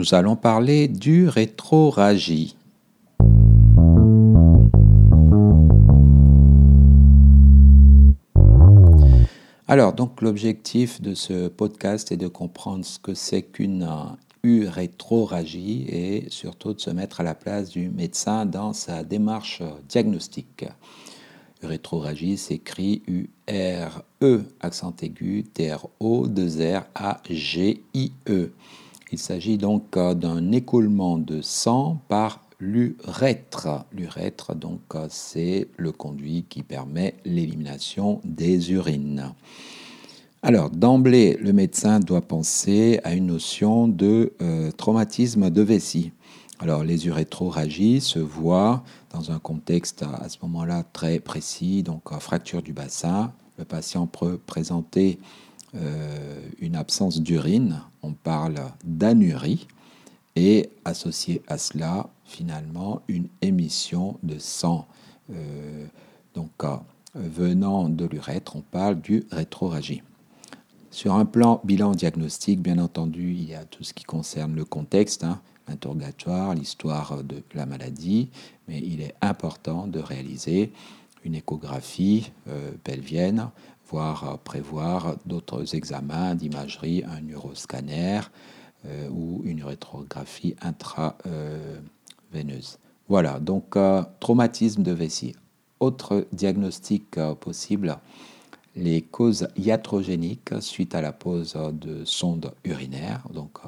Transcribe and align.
nous 0.00 0.14
allons 0.14 0.34
parler 0.34 0.88
du 0.88 1.28
rétroragie. 1.28 2.56
Alors, 9.68 9.92
donc 9.92 10.22
l'objectif 10.22 11.02
de 11.02 11.12
ce 11.12 11.48
podcast 11.48 12.10
est 12.12 12.16
de 12.16 12.28
comprendre 12.28 12.82
ce 12.82 12.98
que 12.98 13.12
c'est 13.12 13.42
qu'une 13.42 13.86
urétroragie 14.42 15.84
et 15.90 16.24
surtout 16.30 16.72
de 16.72 16.80
se 16.80 16.88
mettre 16.88 17.20
à 17.20 17.24
la 17.24 17.34
place 17.34 17.68
du 17.68 17.90
médecin 17.90 18.46
dans 18.46 18.72
sa 18.72 19.04
démarche 19.04 19.60
diagnostique. 19.86 20.64
Urétroragie 21.62 22.38
s'écrit 22.38 23.02
U-R-E, 23.06 24.44
accent 24.62 24.96
aigu, 25.02 25.44
T-R-O, 25.52 26.26
2-R-A-G-I-E. 26.26 26.80
Il 29.12 29.18
s'agit 29.18 29.58
donc 29.58 29.98
d'un 29.98 30.52
écoulement 30.52 31.18
de 31.18 31.42
sang 31.42 32.00
par 32.08 32.42
l'urètre. 32.60 33.84
L'urètre, 33.92 34.54
donc, 34.54 34.80
c'est 35.08 35.66
le 35.76 35.90
conduit 35.90 36.44
qui 36.48 36.62
permet 36.62 37.14
l'élimination 37.24 38.20
des 38.24 38.70
urines. 38.70 39.32
Alors, 40.42 40.70
d'emblée, 40.70 41.36
le 41.40 41.52
médecin 41.52 41.98
doit 41.98 42.20
penser 42.20 43.00
à 43.02 43.14
une 43.14 43.26
notion 43.26 43.88
de 43.88 44.32
euh, 44.40 44.70
traumatisme 44.70 45.50
de 45.50 45.62
vessie. 45.62 46.12
Alors, 46.60 46.84
les 46.84 47.06
urétroragies 47.08 48.00
se 48.00 48.20
voient 48.20 48.84
dans 49.12 49.32
un 49.32 49.38
contexte 49.38 50.02
à 50.02 50.28
ce 50.28 50.38
moment-là 50.42 50.84
très 50.92 51.18
précis, 51.18 51.82
donc 51.82 52.10
fracture 52.20 52.62
du 52.62 52.72
bassin. 52.72 53.32
Le 53.58 53.64
patient 53.64 54.06
peut 54.06 54.38
présenter 54.38 55.18
euh, 55.20 55.49
une 55.74 56.76
absence 56.76 57.20
d'urine, 57.20 57.80
on 58.02 58.12
parle 58.12 58.56
d'anurie, 58.84 59.66
et 60.36 60.70
associé 60.84 61.42
à 61.48 61.58
cela, 61.58 62.08
finalement, 62.24 63.02
une 63.08 63.28
émission 63.42 64.18
de 64.22 64.38
sang. 64.38 64.86
Euh, 65.30 65.86
donc, 66.34 66.50
venant 67.14 67.88
de 67.88 68.06
l'urètre, 68.06 68.56
on 68.56 68.62
parle 68.62 69.00
du 69.00 69.24
rétroragie. 69.30 70.02
Sur 70.90 71.14
un 71.14 71.24
plan 71.24 71.60
bilan 71.64 71.92
diagnostique, 71.92 72.60
bien 72.60 72.78
entendu, 72.78 73.32
il 73.32 73.48
y 73.48 73.54
a 73.54 73.64
tout 73.64 73.84
ce 73.84 73.92
qui 73.92 74.04
concerne 74.04 74.54
le 74.54 74.64
contexte, 74.64 75.24
hein, 75.24 75.40
l'interrogatoire, 75.68 76.54
l'histoire 76.54 77.22
de 77.22 77.42
la 77.54 77.66
maladie, 77.66 78.28
mais 78.66 78.78
il 78.78 79.00
est 79.00 79.14
important 79.20 79.86
de 79.86 80.00
réaliser 80.00 80.72
une 81.24 81.34
échographie 81.34 82.32
euh, 82.48 82.72
pelvienne, 82.82 83.50
voire 83.90 84.38
prévoir 84.38 85.16
d'autres 85.26 85.74
examens 85.74 86.34
d'imagerie, 86.34 87.04
un 87.04 87.20
neuroscanner 87.20 88.20
euh, 88.86 89.08
ou 89.10 89.42
une 89.44 89.62
rétrographie 89.64 90.56
intraveineuse. 90.62 92.78
voilà, 93.08 93.40
donc 93.40 93.76
euh, 93.76 94.02
traumatisme 94.20 94.82
de 94.82 94.92
vessie. 94.92 95.34
Autre 95.80 96.26
diagnostic 96.32 97.18
possible, 97.40 97.98
les 98.76 99.02
causes 99.02 99.48
iatrogéniques 99.56 100.54
suite 100.60 100.94
à 100.94 101.00
la 101.00 101.12
pose 101.12 101.56
de 101.72 102.04
sonde 102.04 102.52
urinaire. 102.64 103.26
Donc 103.32 103.58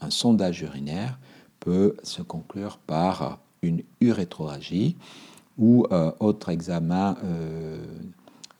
un, 0.00 0.10
sondage 0.10 0.62
urinaire 0.62 1.18
peut 1.60 1.96
se 2.02 2.22
conclure 2.22 2.78
par 2.78 3.38
une 3.62 3.82
urétroragie 4.00 4.96
ou 5.58 5.84
euh, 5.90 6.12
autre 6.20 6.50
examen 6.50 7.16
euh, 7.24 7.84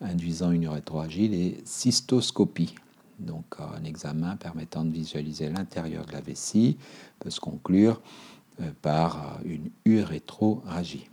induisant 0.00 0.50
une 0.50 0.64
urétroragie, 0.64 1.28
les 1.28 1.60
cystoscopies. 1.64 2.74
Donc 3.18 3.44
un 3.58 3.84
examen 3.84 4.36
permettant 4.36 4.84
de 4.84 4.92
visualiser 4.92 5.48
l'intérieur 5.48 6.06
de 6.06 6.12
la 6.12 6.20
vessie 6.20 6.76
peut 7.18 7.30
se 7.30 7.40
conclure 7.40 8.00
euh, 8.60 8.70
par 8.80 9.40
une 9.44 9.70
urétroragie. 9.84 11.08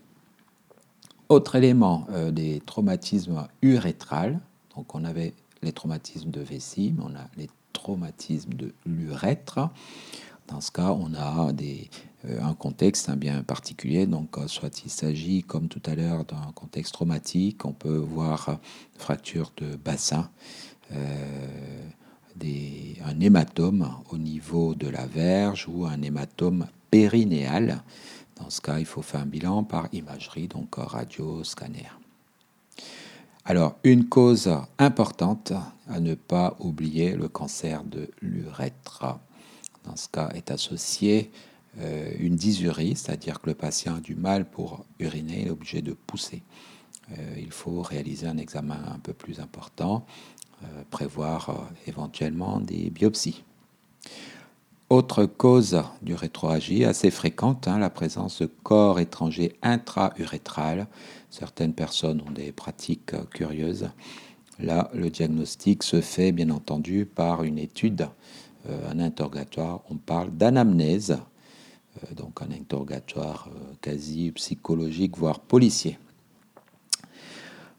Autre 1.27 1.55
élément 1.55 2.05
des 2.31 2.61
traumatismes 2.67 3.47
urétrales, 3.63 4.39
donc 4.75 4.93
on 4.93 5.03
avait 5.03 5.33
les 5.63 5.71
traumatismes 5.71 6.29
de 6.29 6.41
vessie, 6.41 6.93
mais 6.95 7.03
on 7.03 7.15
a 7.15 7.27
les 7.35 7.49
traumatismes 7.73 8.53
de 8.53 8.73
l'urètre. 8.85 9.69
Dans 10.47 10.61
ce 10.61 10.71
cas, 10.71 10.91
on 10.91 11.13
a 11.15 11.51
des, 11.53 11.89
euh, 11.89 12.14
un 12.41 12.53
contexte 12.53 13.11
bien 13.11 13.43
particulier. 13.43 14.05
Donc, 14.05 14.37
euh, 14.37 14.47
soit 14.47 14.83
il 14.83 14.89
s'agit, 14.89 15.43
comme 15.43 15.67
tout 15.67 15.81
à 15.85 15.95
l'heure, 15.95 16.25
d'un 16.25 16.51
contexte 16.53 16.93
traumatique, 16.93 17.65
on 17.65 17.73
peut 17.73 17.97
voir 17.97 18.59
fracture 18.97 19.51
de 19.57 19.75
bassin, 19.75 20.29
euh, 20.93 21.89
un 23.05 23.19
hématome 23.19 23.89
au 24.11 24.17
niveau 24.17 24.75
de 24.75 24.87
la 24.87 25.05
verge 25.05 25.67
ou 25.69 25.85
un 25.85 26.01
hématome 26.01 26.67
périnéal. 26.91 27.83
Dans 28.35 28.49
ce 28.49 28.59
cas, 28.59 28.79
il 28.79 28.85
faut 28.85 29.01
faire 29.01 29.21
un 29.21 29.25
bilan 29.25 29.63
par 29.63 29.87
imagerie, 29.93 30.47
donc 30.47 30.75
radio, 30.75 31.43
scanner. 31.43 31.89
Alors, 33.45 33.77
une 33.83 34.09
cause 34.09 34.51
importante 34.79 35.53
à 35.87 35.99
ne 35.99 36.15
pas 36.15 36.55
oublier, 36.59 37.15
le 37.15 37.29
cancer 37.29 37.83
de 37.83 38.09
l'urètre. 38.21 39.05
Dans 39.85 39.95
ce 39.95 40.09
cas, 40.09 40.29
est 40.33 40.51
associé 40.51 41.31
euh, 41.81 42.11
une 42.19 42.35
dysurie, 42.35 42.95
c'est-à-dire 42.95 43.41
que 43.41 43.49
le 43.49 43.53
patient 43.53 43.95
a 43.95 43.99
du 43.99 44.15
mal 44.15 44.49
pour 44.49 44.85
uriner, 44.99 45.41
il 45.41 45.47
est 45.47 45.51
obligé 45.51 45.81
de 45.81 45.91
pousser. 45.93 46.41
Euh, 47.11 47.35
il 47.37 47.51
faut 47.51 47.81
réaliser 47.81 48.27
un 48.27 48.37
examen 48.37 48.79
un 48.93 48.99
peu 48.99 49.13
plus 49.13 49.41
important, 49.41 50.05
euh, 50.63 50.83
prévoir 50.89 51.69
éventuellement 51.85 52.61
des 52.61 52.89
biopsies. 52.89 53.43
Autre 54.89 55.25
cause 55.25 55.81
du 56.01 56.13
rétroagie 56.13 56.85
assez 56.85 57.11
fréquente, 57.11 57.67
hein, 57.67 57.79
la 57.79 57.89
présence 57.89 58.41
de 58.41 58.45
corps 58.45 58.99
étrangers 58.99 59.53
intra-urétral. 59.61 60.87
Certaines 61.29 61.73
personnes 61.73 62.21
ont 62.25 62.31
des 62.31 62.53
pratiques 62.53 63.13
curieuses. 63.31 63.89
Là, 64.59 64.89
le 64.93 65.09
diagnostic 65.09 65.83
se 65.83 65.99
fait 65.99 66.31
bien 66.31 66.51
entendu 66.51 67.05
par 67.05 67.43
une 67.43 67.57
étude, 67.57 68.07
un 68.69 68.99
interrogatoire. 68.99 69.81
On 69.89 69.97
parle 69.97 70.29
d'anamnèse, 70.31 71.17
donc 72.15 72.41
un 72.41 72.51
interrogatoire 72.51 73.49
euh, 73.49 73.73
quasi 73.81 74.31
psychologique, 74.31 75.17
voire 75.17 75.39
policier. 75.39 75.97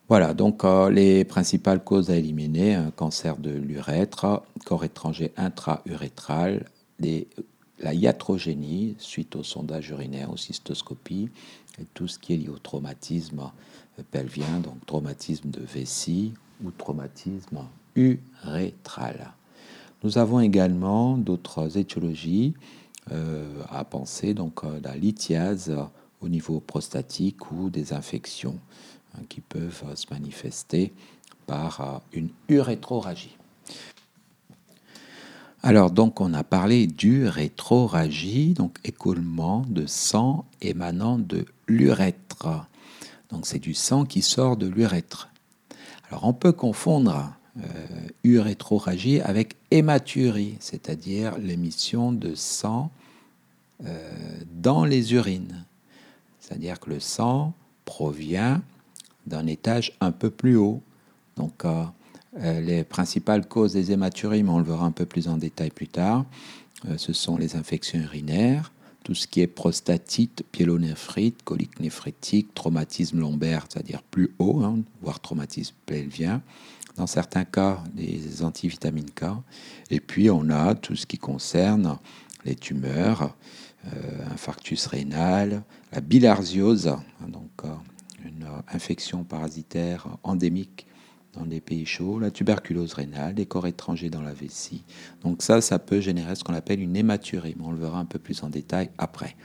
Voilà, 0.09 0.35
donc 0.35 0.63
les 0.93 1.25
principales 1.25 1.83
causes 1.83 2.11
à 2.11 2.17
éliminer, 2.17 2.77
un 2.77 2.93
cancer 2.93 3.37
de 3.37 3.51
l'urètre, 3.51 4.45
corps 4.65 4.85
étranger 4.85 5.33
intra-urétral, 5.37 6.67
la 7.01 7.93
iatrogénie 7.93 8.95
suite 9.01 9.35
au 9.35 9.43
sondage 9.43 9.91
urinaire, 9.91 10.31
aux 10.31 10.37
cystoscopie, 10.37 11.29
et 11.81 11.85
tout 11.93 12.07
ce 12.07 12.21
qui 12.21 12.35
est 12.35 12.37
lié 12.37 12.49
au 12.49 12.59
traumatisme 12.59 13.51
pelvien, 14.13 14.61
donc 14.61 14.85
traumatisme 14.87 15.51
de 15.51 15.61
vessie 15.61 16.35
ou 16.65 16.71
traumatisme 16.71 17.65
urétral. 17.97 19.33
Nous 20.03 20.19
avons 20.19 20.41
également 20.41 21.17
d'autres 21.17 21.79
étiologies 21.79 22.55
euh, 22.57 22.86
à 23.11 23.85
penser, 23.85 24.35
donc 24.35 24.65
euh, 24.65 24.81
la 24.83 24.97
lithiase 24.97 25.75
au 26.21 26.29
niveau 26.29 26.61
prostatique 26.61 27.53
ou 27.53 27.71
des 27.71 27.93
infections 27.93 28.59
hein, 29.15 29.23
qui 29.29 29.41
peuvent 29.41 29.85
se 29.95 30.07
manifester 30.11 30.93
par 31.47 31.81
euh, 31.81 31.99
une 32.13 32.31
urétroragie. 32.49 33.37
Alors 35.63 35.91
donc 35.91 36.21
on 36.21 36.33
a 36.35 36.45
parlé 36.45 36.87
du 36.87 37.27
rétroragie, 37.27 38.55
donc 38.55 38.79
écoulement 38.85 39.65
de 39.69 39.87
sang 39.87 40.45
émanant 40.61 41.19
de 41.19 41.45
l'urètre. 41.67 42.67
Donc 43.31 43.47
c'est 43.47 43.59
du 43.59 43.75
sang 43.75 44.05
qui 44.05 44.23
sort 44.23 44.57
de 44.57 44.67
l'urètre. 44.67 45.29
Alors 46.09 46.25
on 46.25 46.33
peut 46.33 46.53
confondre 46.53 47.17
euh, 47.17 47.23
urétroragie 48.25 49.21
avec 49.21 49.57
hématurie, 49.71 50.57
c'est-à-dire 50.61 51.39
l'émission 51.39 52.13
de 52.13 52.35
sang 52.35 52.91
euh, 53.85 54.11
dans 54.55 54.85
les 54.85 55.15
urines. 55.15 55.65
C'est-à-dire 56.41 56.79
que 56.81 56.91
le 56.91 57.01
sang 57.01 57.55
provient 57.85 58.63
d'un 59.27 59.47
étage 59.47 59.93
un 60.01 60.13
peu 60.13 60.31
plus 60.31 60.57
haut. 60.57 60.83
Donc 61.37 61.65
euh, 61.65 61.85
euh, 62.39 62.61
les 62.61 62.85
principales 62.85 63.47
causes 63.47 63.73
des 63.73 63.93
hématuries, 63.93 64.43
mais 64.43 64.51
on 64.51 64.59
le 64.59 64.65
verra 64.65 64.87
un 64.87 64.93
peu 64.93 65.07
plus 65.07 65.29
en 65.29 65.37
détail 65.37 65.71
plus 65.71 65.89
tard, 65.89 66.25
euh, 66.89 66.99
ce 66.99 67.13
sont 67.13 67.37
les 67.37 67.57
infections 67.57 67.99
urinaires, 67.99 68.73
tout 69.05 69.15
ce 69.15 69.27
qui 69.27 69.41
est 69.41 69.47
prostatite, 69.47 70.45
pyélonéphrite, 70.53 71.43
colique 71.45 71.81
néphrétique, 71.81 72.55
traumatisme 72.55 73.21
lombaire, 73.21 73.67
c'est-à-dire 73.69 74.03
plus 74.03 74.33
haut, 74.39 74.63
hein, 74.63 74.81
voire 75.03 75.21
traumatisme 75.21 75.75
pelvien. 75.87 76.43
Dans 76.97 77.07
certains 77.07 77.45
cas, 77.45 77.83
les 77.95 78.43
antivitamines 78.43 79.11
K. 79.11 79.25
Et 79.91 80.01
puis, 80.01 80.31
on 80.31 80.49
a 80.51 80.75
tout 80.75 80.97
ce 80.97 81.07
qui 81.07 81.19
concerne 81.19 81.99
les 82.45 82.55
tumeurs, 82.55 83.37
euh, 83.87 84.25
infarctus 84.33 84.87
rénal, 84.87 85.63
la 85.93 86.01
bilharziose, 86.01 86.89
hein, 86.89 87.03
donc 87.29 87.51
une 88.25 88.47
infection 88.73 89.25
parasitaire 89.25 90.09
endémique 90.23 90.87
dans 91.35 91.45
des 91.45 91.61
pays 91.61 91.85
chauds, 91.85 92.19
la 92.19 92.31
tuberculose 92.31 92.95
rénale, 92.95 93.35
des 93.35 93.47
corps 93.47 93.67
étrangers 93.67 94.09
dans 94.09 94.23
la 94.23 94.33
vessie. 94.33 94.85
Donc 95.23 95.43
ça, 95.43 95.61
ça 95.61 95.79
peut 95.79 96.01
générer 96.01 96.35
ce 96.35 96.45
qu'on 96.45 96.55
appelle 96.55 96.81
une 96.81 96.97
hématurie, 96.97 97.55
mais 97.59 97.65
on 97.65 97.73
le 97.73 97.79
verra 97.79 97.99
un 97.99 98.07
peu 98.07 98.19
plus 98.19 98.43
en 98.43 98.49
détail 98.49 98.91
après. 98.97 99.37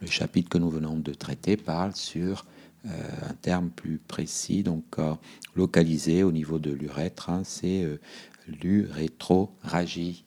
Le 0.00 0.08
chapitre 0.08 0.48
que 0.48 0.58
nous 0.58 0.70
venons 0.70 0.96
de 0.96 1.14
traiter 1.14 1.56
parle 1.56 1.94
sur 1.94 2.44
euh, 2.44 2.59
un 2.84 3.34
terme 3.34 3.70
plus 3.70 3.98
précis, 3.98 4.62
donc 4.62 4.84
euh, 4.98 5.14
localisé 5.54 6.22
au 6.22 6.32
niveau 6.32 6.58
de 6.58 6.70
l'urètre, 6.70 7.28
hein, 7.30 7.42
c'est 7.44 7.84
euh, 7.84 8.00
l'urétroragie. 8.46 10.24